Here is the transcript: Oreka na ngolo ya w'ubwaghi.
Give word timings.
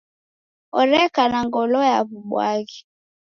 Oreka 0.79 1.21
na 1.31 1.39
ngolo 1.47 1.79
ya 1.91 1.99
w'ubwaghi. 2.07 2.79